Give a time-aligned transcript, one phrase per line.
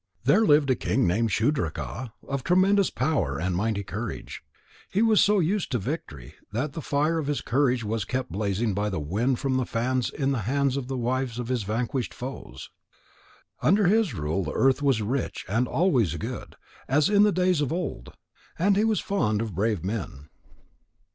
[0.23, 4.41] There lived a king named Shudraka, of tremendous power and mighty courage.
[4.89, 8.73] He was so used to victory that the fire of his courage was kept blazing
[8.73, 12.15] by the wind from the fans in the hands of the wives of his vanquished
[12.15, 12.71] foes.
[13.61, 16.55] Under his rule the earth was rich and always good,
[16.87, 18.11] as in the days of old.
[18.57, 20.29] And he was fond of brave men.